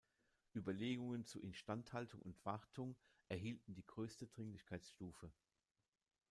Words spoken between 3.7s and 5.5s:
die größte Dringlichkeitsstufe.